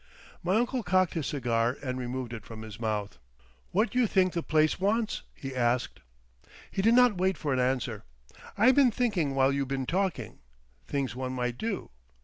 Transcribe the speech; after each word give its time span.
My 0.41 0.55
uncle 0.55 0.81
cocked 0.81 1.13
his 1.13 1.27
cigar 1.27 1.77
and 1.83 1.99
removed 1.99 2.33
it 2.33 2.43
from 2.43 2.63
his 2.63 2.79
mouth. 2.79 3.19
"What 3.69 3.93
you 3.93 4.07
think 4.07 4.33
the 4.33 4.41
place 4.41 4.79
wants?" 4.79 5.21
he 5.35 5.55
asked. 5.55 5.99
He 6.71 6.81
did 6.81 6.95
not 6.95 7.19
wait 7.19 7.37
for 7.37 7.53
an 7.53 7.59
answer. 7.59 8.03
"I 8.57 8.71
been 8.71 8.89
thinking 8.89 9.35
while 9.35 9.53
you 9.53 9.63
been 9.63 9.85
talking—things 9.85 11.15
one 11.15 11.33
might 11.33 11.59
do. 11.59 11.91